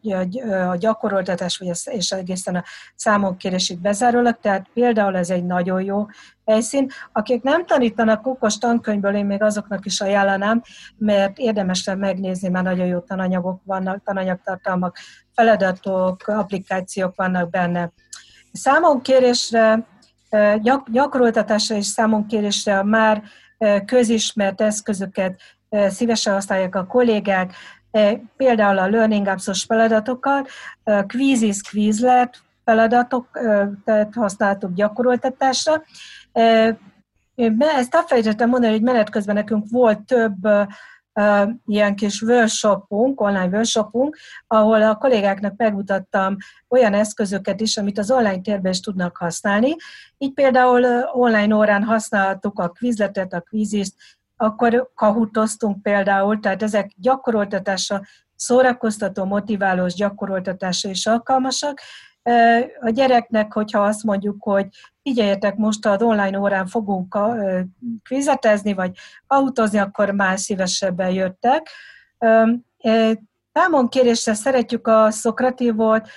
a 0.69 0.75
gyakoroltatás, 0.75 1.63
és 1.85 2.11
egészen 2.11 2.55
a 2.55 2.63
számonkérésig 2.95 3.79
bezárólag, 3.79 4.37
tehát 4.41 4.67
például 4.73 5.17
ez 5.17 5.29
egy 5.29 5.45
nagyon 5.45 5.81
jó 5.81 6.05
helyszín. 6.45 6.89
Akik 7.11 7.43
nem 7.43 7.65
tanítanak 7.65 8.27
okos 8.27 8.57
tankönyvből, 8.57 9.15
én 9.15 9.25
még 9.25 9.41
azoknak 9.41 9.85
is 9.85 10.01
ajánlanám, 10.01 10.61
mert 10.97 11.37
érdemes 11.37 11.89
megnézni, 11.97 12.49
mert 12.49 12.65
nagyon 12.65 12.85
jó 12.85 12.99
tananyagok 12.99 13.61
vannak, 13.65 14.03
tananyagtartalmak, 14.03 14.97
feladatok, 15.33 16.27
applikációk 16.27 17.15
vannak 17.15 17.49
benne. 17.49 17.91
Számonkérésre 18.51 19.85
gyakoroltatásra 20.91 21.75
és 21.75 21.85
számonkérésre 21.85 22.83
már 22.83 23.23
közismert 23.85 24.61
eszközöket 24.61 25.41
szívesen 25.89 26.33
használják 26.33 26.75
a 26.75 26.85
kollégák, 26.85 27.53
például 28.37 28.77
a 28.77 28.87
Learning 28.87 29.27
Apps-os 29.27 29.63
feladatokat, 29.63 30.49
Quizzes, 31.07 31.61
Quizlet 31.61 32.41
tehát 32.63 34.13
használtuk 34.15 34.73
gyakoroltatásra. 34.73 35.83
Ezt 37.59 37.95
elfelejtettem 37.95 38.49
mondani, 38.49 38.73
hogy 38.73 38.81
menet 38.81 39.09
közben 39.09 39.35
nekünk 39.35 39.65
volt 39.69 39.99
több 39.99 40.47
ilyen 41.65 41.95
kis 41.95 42.21
workshopunk, 42.21 43.21
online 43.21 43.47
workshopunk, 43.47 44.17
ahol 44.47 44.81
a 44.81 44.95
kollégáknak 44.95 45.53
megmutattam 45.57 46.35
olyan 46.67 46.93
eszközöket 46.93 47.61
is, 47.61 47.77
amit 47.77 47.97
az 47.97 48.11
online 48.11 48.41
térben 48.41 48.71
is 48.71 48.79
tudnak 48.79 49.17
használni. 49.17 49.75
Így 50.17 50.33
például 50.33 50.85
online 51.13 51.55
órán 51.55 51.83
használtuk 51.83 52.59
a 52.59 52.69
quizletet, 52.69 53.33
a 53.33 53.43
quizist, 53.49 53.93
akkor 54.41 54.91
kahutoztunk 54.95 55.81
például, 55.81 56.39
tehát 56.39 56.63
ezek 56.63 56.91
gyakoroltatásra, 56.95 58.01
szórakoztató, 58.35 59.25
motiválós 59.25 59.93
gyakoroltatásra 59.93 60.89
is 60.89 61.05
alkalmasak, 61.05 61.79
a 62.79 62.89
gyereknek, 62.89 63.53
hogyha 63.53 63.83
azt 63.83 64.03
mondjuk, 64.03 64.43
hogy 64.43 64.67
figyeljetek, 65.01 65.55
most 65.55 65.85
az 65.85 66.01
online 66.01 66.39
órán 66.39 66.67
fogunk 66.67 67.17
kvizetezni, 68.03 68.73
vagy 68.73 68.97
autózni, 69.27 69.77
akkor 69.77 70.11
már 70.11 70.39
szívesebben 70.39 71.09
jöttek. 71.09 71.69
Támon 73.51 73.89
kérésre 73.89 74.33
szeretjük 74.33 74.87
a 74.87 75.11
szokratívot, 75.11 76.09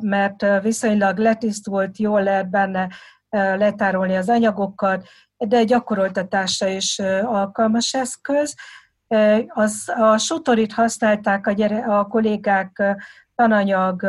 mert 0.00 0.62
viszonylag 0.62 1.18
letisztult, 1.18 1.98
jól 1.98 2.22
lehet 2.22 2.50
benne 2.50 2.88
letárolni 3.30 4.16
az 4.16 4.28
anyagokat, 4.28 5.08
de 5.38 5.64
gyakoroltatásra 5.64 6.68
is 6.68 6.98
alkalmas 7.24 7.94
eszköz. 7.94 8.54
Az, 9.48 9.92
a 9.96 10.18
sutorit 10.18 10.72
használták 10.72 11.46
a, 11.46 11.52
gyere, 11.52 11.84
a 11.84 12.06
kollégák 12.06 12.82
tananyag 13.34 14.06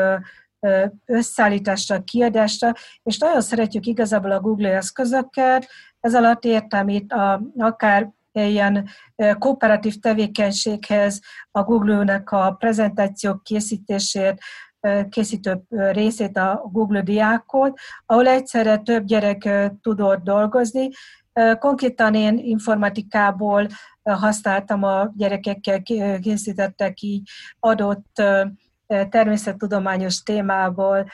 összeállításra, 1.06 2.04
kiadásra, 2.04 2.74
és 3.04 3.18
nagyon 3.18 3.42
szeretjük 3.42 3.86
igazából 3.86 4.32
a 4.32 4.40
Google 4.40 4.76
eszközöket, 4.76 5.68
ez 6.00 6.16
alatt 6.16 6.44
értem 6.44 6.90
itt 6.90 7.12
a, 7.12 7.42
akár 7.58 8.10
ilyen 8.32 8.90
kooperatív 9.40 10.00
tevékenységhez 10.00 11.20
a 11.52 11.64
Google-nek 11.64 12.32
a 12.32 12.52
prezentációk 12.52 13.44
készítését, 13.44 14.42
készítő 15.10 15.62
részét 15.70 16.38
a 16.38 16.70
Google 16.72 17.02
diákot, 17.02 17.80
ahol 18.06 18.28
egyszerre 18.28 18.78
több 18.78 19.06
gyerek 19.06 19.50
tudott 19.82 20.24
dolgozni. 20.24 20.90
Konkrétan 21.60 22.16
én 22.16 22.38
informatikából 22.38 23.68
használtam 24.04 24.84
a 24.84 25.12
gyerekekkel, 25.16 25.82
készítettek 26.22 27.02
így 27.02 27.30
adott 27.60 28.22
természettudományos 29.10 30.24
témából, 30.24 31.06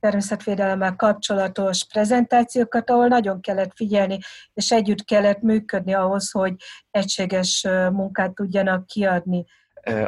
természetvédelemmel 0.00 0.96
kapcsolatos 0.96 1.84
prezentációkat, 1.84 2.90
ahol 2.90 3.06
nagyon 3.06 3.40
kellett 3.40 3.72
figyelni, 3.74 4.18
és 4.54 4.70
együtt 4.70 5.04
kellett 5.04 5.40
működni 5.40 5.94
ahhoz, 5.94 6.30
hogy 6.30 6.54
egységes 6.90 7.66
munkát 7.92 8.34
tudjanak 8.34 8.86
kiadni. 8.86 9.44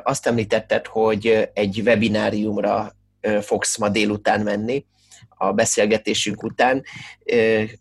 Azt 0.02 0.26
említetted, 0.26 0.86
hogy 0.86 1.50
egy 1.52 1.82
webináriumra 1.84 2.92
fogsz 3.40 3.78
ma 3.78 3.88
délután 3.88 4.40
menni 4.40 4.84
a 5.28 5.52
beszélgetésünk 5.52 6.42
után. 6.42 6.82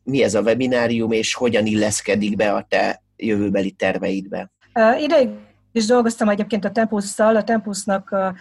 Mi 0.04 0.23
ez 0.23 0.34
a 0.34 0.41
webinárium, 0.41 1.12
és 1.12 1.34
hogyan 1.34 1.65
illeszkedik 1.65 2.36
be 2.36 2.54
a 2.54 2.65
te 2.69 3.01
jövőbeli 3.15 3.71
terveidbe? 3.71 4.51
Ideig 4.99 5.30
is 5.71 5.86
dolgoztam 5.86 6.30
egyébként 6.30 6.65
a 6.65 6.71
Tempusszal, 6.71 7.36
a 7.36 7.43
Tempusznak 7.43 8.12
a 8.12 8.36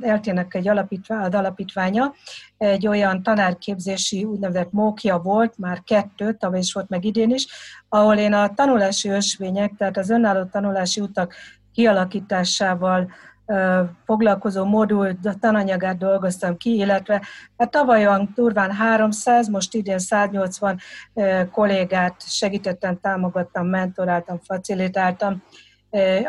eltének 0.00 0.54
egy 0.54 0.68
alapítvány, 0.68 1.22
ad 1.22 1.34
alapítványa, 1.34 2.14
egy 2.58 2.86
olyan 2.86 3.22
tanárképzési 3.22 4.24
úgynevezett 4.24 4.72
mókja 4.72 5.18
volt, 5.18 5.58
már 5.58 5.82
kettő, 5.82 6.32
tavaly 6.32 6.58
is 6.58 6.72
volt 6.72 6.88
meg 6.88 7.04
idén 7.04 7.30
is, 7.30 7.46
ahol 7.88 8.16
én 8.16 8.32
a 8.32 8.54
tanulási 8.54 9.08
ösvények, 9.08 9.72
tehát 9.78 9.96
az 9.96 10.10
önálló 10.10 10.44
tanulási 10.44 11.00
utak 11.00 11.34
kialakításával 11.74 13.10
foglalkozó 14.04 14.64
modul 14.64 15.18
tananyagát 15.40 15.98
dolgoztam 15.98 16.56
ki, 16.56 16.74
illetve 16.74 17.22
hát 17.56 17.70
tavaly 17.70 18.06
olyan 18.06 18.32
durván 18.34 18.72
300, 18.72 19.48
most 19.48 19.74
idén 19.74 19.98
180 19.98 20.80
kollégát 21.52 22.22
segítettem, 22.26 23.00
támogattam, 23.00 23.66
mentoráltam, 23.66 24.38
facilitáltam 24.44 25.42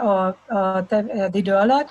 a, 0.04 0.08
a, 0.08 0.76
a 0.78 0.86
idő 1.32 1.54
alatt, 1.54 1.90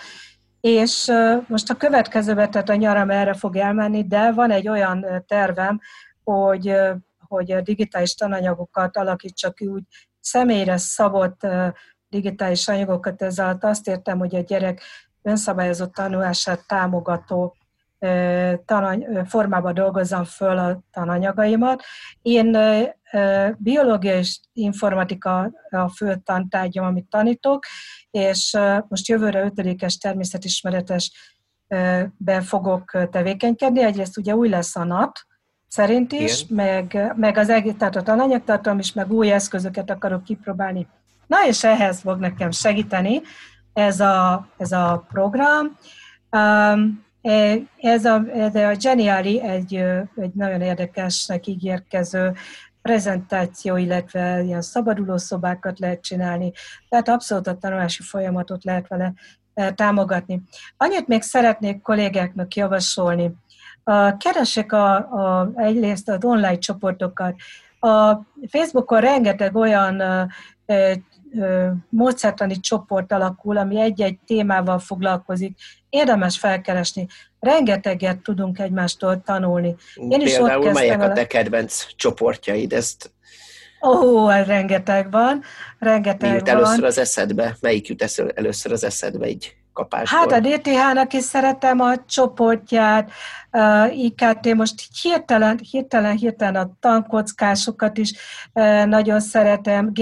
és 0.61 1.13
most 1.47 1.71
a 1.71 1.75
következőbe, 1.75 2.49
tehát 2.49 2.69
a 2.69 2.75
nyaram 2.75 3.11
erre 3.11 3.35
fog 3.35 3.57
elmenni, 3.57 4.07
de 4.07 4.33
van 4.33 4.51
egy 4.51 4.69
olyan 4.69 5.07
tervem, 5.27 5.81
hogy, 6.25 6.75
hogy 7.29 7.57
digitális 7.57 8.15
tananyagokat 8.15 8.97
alakítsak 8.97 9.57
úgy 9.61 9.83
személyre 10.21 10.77
szabott 10.77 11.47
digitális 12.09 12.69
anyagokat, 12.69 13.23
ezzel 13.23 13.59
azt 13.61 13.89
értem, 13.89 14.19
hogy 14.19 14.35
a 14.35 14.41
gyerek 14.41 14.83
önszabályozott 15.23 15.95
tanulását 15.95 16.67
támogató 16.67 17.55
tanany, 18.65 19.07
formában 19.27 19.75
dolgozzam 19.75 20.25
föl 20.25 20.59
a 20.59 20.81
tananyagaimat. 20.93 21.83
Én 22.23 22.57
biológia 23.57 24.19
és 24.19 24.41
informatika 24.53 25.51
a 25.71 25.89
fő 25.89 26.21
tantárgyam, 26.25 26.85
amit 26.85 27.09
tanítok, 27.11 27.65
és 28.11 28.59
most 28.89 29.09
jövőre 29.09 29.45
ötödikes 29.45 29.99
természetismeretes 29.99 31.13
be 32.17 32.41
fogok 32.41 33.09
tevékenykedni. 33.11 33.83
Egyrészt 33.83 34.19
ugye 34.19 34.35
új 34.35 34.49
lesz 34.49 34.77
a 34.77 34.85
NAT, 34.85 35.27
szerint 35.69 36.13
is, 36.13 36.47
meg, 36.49 37.13
meg 37.17 37.37
az 37.37 37.49
egész, 37.49 37.75
tehát 37.79 37.97
a 37.97 38.03
tananyagtartalom 38.03 38.79
is, 38.79 38.93
meg 38.93 39.13
új 39.13 39.33
eszközöket 39.33 39.91
akarok 39.91 40.25
kipróbálni. 40.25 40.87
Na 41.27 41.47
és 41.47 41.65
ehhez 41.65 42.01
fog 42.01 42.19
nekem 42.19 42.51
segíteni 42.51 43.21
ez 43.81 44.01
a, 44.01 44.47
ez 44.57 44.73
a 44.73 45.05
program. 45.09 45.77
Um, 46.31 47.05
ez 47.77 48.05
a, 48.05 48.23
ez 48.33 48.55
a 48.55 48.75
Geniali 48.81 49.41
egy, 49.43 49.75
egy 50.17 50.33
nagyon 50.35 50.61
érdekesnek 50.61 51.47
ígérkező 51.47 52.33
prezentáció, 52.83 53.77
illetve 53.77 54.43
ilyen 54.43 54.63
szabaduló 54.63 55.17
szobákat 55.17 55.79
lehet 55.79 56.01
csinálni, 56.01 56.53
tehát 56.89 57.09
abszolút 57.09 57.47
a 57.47 57.57
tanulási 57.57 58.03
folyamatot 58.03 58.65
lehet 58.65 58.89
vele 58.89 59.13
támogatni. 59.75 60.43
Annyit 60.77 61.07
még 61.07 61.23
szeretnék 61.23 61.83
kollégáknak 61.83 62.55
javasolni. 62.55 63.33
Keresek 64.19 64.73
a, 64.73 64.95
a, 64.95 65.51
egyrészt 65.55 66.09
az 66.09 66.25
online 66.25 66.59
csoportokat. 66.59 67.35
A 67.81 68.15
Facebookon 68.49 69.01
rengeteg 69.01 69.57
olyan 69.57 70.03
módszertani 71.89 72.61
csoport 72.61 73.13
alakul, 73.13 73.57
ami 73.57 73.81
egy-egy 73.81 74.19
témával 74.27 74.79
foglalkozik. 74.79 75.59
Érdemes 75.89 76.39
felkeresni. 76.39 77.07
Rengeteget 77.41 78.19
tudunk 78.19 78.59
egymástól 78.59 79.23
tanulni. 79.23 79.75
Én 80.09 80.21
is 80.21 80.35
Például 80.35 80.67
ott 80.67 80.73
melyek 80.73 81.03
a 81.03 81.13
te 81.13 81.27
kedvenc 81.27 81.87
csoportjaid? 81.97 82.73
Ezt 82.73 83.11
Ó, 83.83 83.91
oh, 83.91 84.47
rengeteg 84.47 85.11
van, 85.11 85.43
rengeteg 85.79 86.31
Mi 86.31 86.37
jut 86.37 86.49
van. 86.49 86.57
először 86.57 86.85
az 86.85 86.99
eszedbe? 86.99 87.57
Melyik 87.61 87.89
jut 87.89 88.05
először 88.35 88.73
az 88.73 88.85
eszedbe 88.85 89.29
így? 89.29 89.55
Kapásból? 89.73 90.19
Hát 90.19 90.33
a 90.33 90.41
DTH-nak 90.41 91.13
is 91.13 91.23
szeretem 91.23 91.81
a 91.81 92.05
csoportját, 92.07 93.11
IKT, 93.95 94.55
most 94.55 94.75
hirtelen, 95.03 95.61
hirtelen, 95.71 96.17
hirtelen 96.17 96.57
a 96.57 96.71
tankockásokat 96.81 97.99
is 97.99 98.13
nagyon 98.85 99.21
szeretem, 99.21 99.93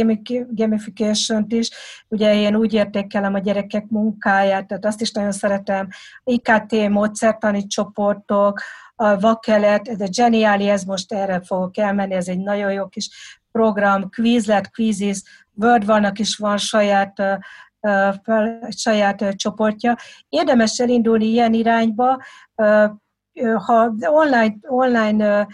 gamification-t 0.48 1.52
is, 1.52 1.70
ugye 2.08 2.34
én 2.34 2.54
úgy 2.54 2.72
értékelem 2.72 3.34
a 3.34 3.38
gyerekek 3.38 3.84
munkáját, 3.88 4.66
tehát 4.66 4.84
azt 4.84 5.00
is 5.00 5.12
nagyon 5.12 5.32
szeretem, 5.32 5.88
IKT 6.24 6.88
módszertani 6.88 7.66
csoportok, 7.66 8.60
a 9.00 9.20
Vakelet, 9.20 9.88
ez 9.88 10.00
a 10.00 10.08
Geniali, 10.16 10.68
ez 10.68 10.82
most 10.82 11.12
erre 11.12 11.40
fogok 11.40 11.76
elmenni, 11.76 12.14
ez 12.14 12.28
egy 12.28 12.38
nagyon 12.38 12.72
jó 12.72 12.86
kis 12.86 13.10
program, 13.52 14.10
Quizlet, 14.10 14.70
Quizis, 14.70 15.22
WordVan-nak 15.54 16.18
is 16.18 16.36
van 16.36 16.56
saját 16.56 17.22
uh, 17.80 18.14
saját 18.68 19.36
csoportja. 19.36 19.96
Érdemes 20.28 20.78
elindulni 20.78 21.24
ilyen 21.24 21.52
irányba, 21.52 22.22
ha 23.66 23.92
online, 24.00 24.54
online 24.62 25.46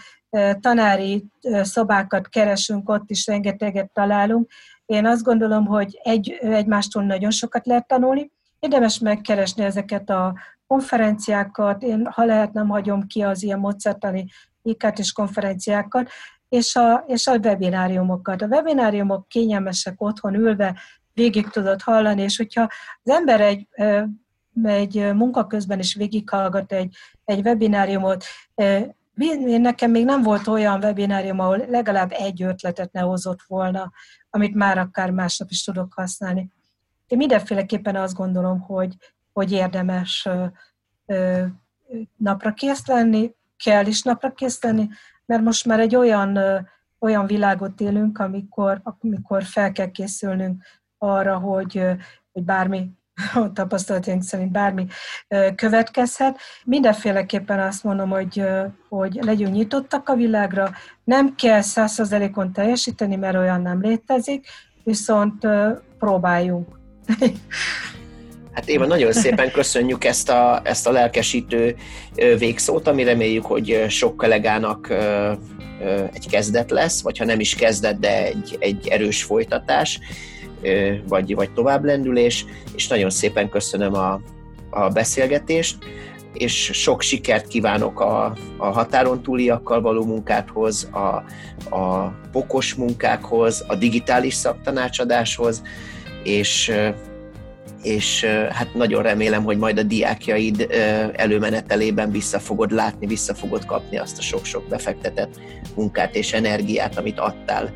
tanári 0.59 1.25
szobákat 1.61 2.29
keresünk, 2.29 2.89
ott 2.89 3.09
is 3.09 3.27
rengeteget 3.27 3.91
találunk. 3.93 4.51
Én 4.85 5.05
azt 5.05 5.23
gondolom, 5.23 5.65
hogy 5.65 5.99
egy, 6.03 6.37
egymástól 6.41 7.03
nagyon 7.03 7.31
sokat 7.31 7.65
lehet 7.65 7.87
tanulni. 7.87 8.31
Érdemes 8.59 8.99
megkeresni 8.99 9.63
ezeket 9.63 10.09
a 10.09 10.33
konferenciákat, 10.67 11.83
én 11.83 12.07
ha 12.11 12.25
lehet 12.25 12.53
nem 12.53 12.69
hagyom 12.69 13.07
ki 13.07 13.21
az 13.21 13.43
ilyen 13.43 13.59
mozertani 13.59 14.25
ikt 14.61 14.99
és 14.99 15.11
konferenciákat, 15.11 16.09
és 16.49 16.75
a, 16.75 17.03
és 17.07 17.27
a 17.27 17.37
webináriumokat. 17.37 18.41
A 18.41 18.47
webináriumok 18.47 19.27
kényelmesek 19.27 20.01
otthon 20.01 20.33
ülve, 20.33 20.79
végig 21.15 21.47
tudod 21.49 21.81
hallani, 21.81 22.21
és 22.21 22.37
hogyha 22.37 22.61
az 23.03 23.11
ember 23.11 23.41
egy, 23.41 23.67
egy 24.63 25.13
munka 25.13 25.47
közben 25.47 25.79
is 25.79 25.95
végighallgat 25.95 26.71
egy, 26.71 26.95
egy 27.25 27.45
webináriumot, 27.45 28.23
én 29.17 29.61
nekem 29.61 29.91
még 29.91 30.05
nem 30.05 30.21
volt 30.21 30.47
olyan 30.47 30.83
webinárium, 30.83 31.39
ahol 31.39 31.57
legalább 31.57 32.11
egy 32.11 32.43
ötletet 32.43 32.91
ne 32.91 33.01
hozott 33.01 33.41
volna, 33.47 33.91
amit 34.29 34.55
már 34.55 34.77
akár 34.77 35.11
másnap 35.11 35.49
is 35.49 35.63
tudok 35.63 35.93
használni. 35.93 36.51
Én 37.07 37.17
mindenféleképpen 37.17 37.95
azt 37.95 38.15
gondolom, 38.15 38.59
hogy, 38.59 38.95
hogy 39.33 39.51
érdemes 39.51 40.27
napra 42.15 42.53
kész 42.53 42.87
lenni, 42.87 43.35
kell 43.63 43.85
is 43.85 44.01
napra 44.01 44.33
kész 44.33 44.63
lenni, 44.63 44.87
mert 45.25 45.43
most 45.43 45.65
már 45.65 45.79
egy 45.79 45.95
olyan, 45.95 46.39
olyan 46.99 47.25
világot 47.25 47.81
élünk, 47.81 48.19
amikor, 48.19 48.81
amikor 48.83 49.43
fel 49.43 49.71
kell 49.71 49.91
készülnünk 49.91 50.63
arra, 51.05 51.37
hogy, 51.37 51.81
hogy 52.31 52.43
bármi 52.43 52.89
a 53.33 53.51
tapasztalataink 53.51 54.23
szerint 54.23 54.51
bármi 54.51 54.85
következhet. 55.55 56.39
Mindenféleképpen 56.65 57.59
azt 57.59 57.83
mondom, 57.83 58.09
hogy, 58.09 58.43
hogy 58.89 59.19
legyünk 59.21 59.53
nyitottak 59.53 60.09
a 60.09 60.15
világra, 60.15 60.71
nem 61.03 61.35
kell 61.35 61.61
százszerzelékon 61.61 62.53
teljesíteni, 62.53 63.15
mert 63.15 63.35
olyan 63.35 63.61
nem 63.61 63.81
létezik, 63.81 64.47
viszont 64.83 65.47
próbáljunk. 65.99 66.67
Hát 68.55 68.67
Éva, 68.67 68.85
nagyon 68.85 69.11
szépen 69.11 69.51
köszönjük 69.51 70.03
ezt 70.03 70.29
a, 70.29 70.61
ezt 70.63 70.87
a 70.87 70.91
lelkesítő 70.91 71.75
végszót, 72.37 72.87
ami 72.87 73.03
reméljük, 73.03 73.45
hogy 73.45 73.85
sok 73.89 74.17
kollégának 74.17 74.93
egy 76.13 76.29
kezdet 76.29 76.71
lesz, 76.71 77.01
vagy 77.01 77.17
ha 77.17 77.25
nem 77.25 77.39
is 77.39 77.55
kezdet, 77.55 77.99
de 77.99 78.25
egy, 78.25 78.57
egy 78.59 78.87
erős 78.87 79.23
folytatás, 79.23 79.99
vagy, 81.07 81.35
vagy 81.35 81.51
továbblendülés, 81.51 82.45
és 82.75 82.87
nagyon 82.87 83.09
szépen 83.09 83.49
köszönöm 83.49 83.93
a, 83.93 84.21
a 84.69 84.89
beszélgetést, 84.89 85.77
és 86.33 86.69
sok 86.73 87.01
sikert 87.01 87.47
kívánok 87.47 87.99
a, 87.99 88.35
a 88.57 88.65
határon 88.65 89.21
túliakkal 89.21 89.81
való 89.81 90.05
munkáthoz, 90.05 90.89
a, 90.91 91.23
a 91.75 92.13
pokos 92.31 92.73
munkákhoz, 92.73 93.63
a 93.67 93.75
digitális 93.75 94.33
szaktanácsadáshoz, 94.33 95.61
és 96.23 96.71
és 97.85 98.23
hát 98.49 98.73
nagyon 98.73 99.03
remélem, 99.03 99.43
hogy 99.43 99.57
majd 99.57 99.77
a 99.77 99.83
diákjaid 99.83 100.67
előmenetelében 101.15 102.11
vissza 102.11 102.39
fogod 102.39 102.71
látni, 102.71 103.07
vissza 103.07 103.33
fogod 103.33 103.65
kapni 103.65 103.97
azt 103.97 104.17
a 104.17 104.21
sok-sok 104.21 104.67
befektetett 104.67 105.39
munkát 105.75 106.15
és 106.15 106.33
energiát, 106.33 106.97
amit 106.97 107.19
adtál, 107.19 107.73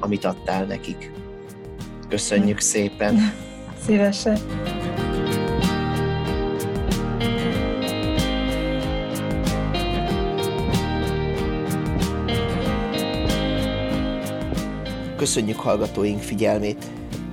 amit 0.00 0.24
adtál 0.24 0.64
nekik. 0.64 1.10
Köszönjük 2.10 2.60
szépen! 2.60 3.32
Szívesen! 3.86 4.38
Köszönjük 15.16 15.60
hallgatóink 15.60 16.20
figyelmét! 16.20 16.84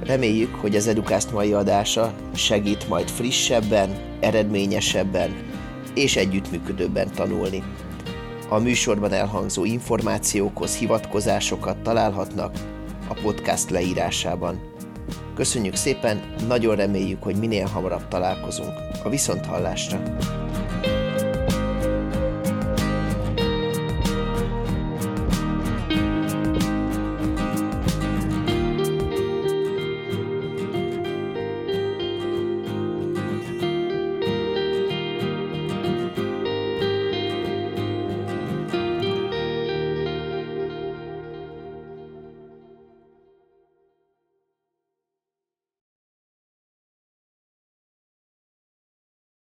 Reméljük, 0.03 0.55
hogy 0.55 0.75
az 0.75 0.87
Educast 0.87 1.31
mai 1.31 1.53
adása 1.53 2.13
segít 2.33 2.87
majd 2.87 3.09
frissebben, 3.09 3.89
eredményesebben 4.19 5.35
és 5.95 6.15
együttműködőbben 6.15 7.11
tanulni. 7.15 7.63
A 8.49 8.59
műsorban 8.59 9.11
elhangzó 9.11 9.65
információkhoz 9.65 10.77
hivatkozásokat 10.77 11.77
találhatnak 11.77 12.76
a 13.07 13.13
podcast 13.21 13.69
leírásában. 13.69 14.59
Köszönjük 15.35 15.75
szépen, 15.75 16.33
nagyon 16.47 16.75
reméljük, 16.75 17.23
hogy 17.23 17.35
minél 17.35 17.65
hamarabb 17.65 18.07
találkozunk. 18.07 18.73
A 19.03 19.09
viszonthallásra! 19.09 20.17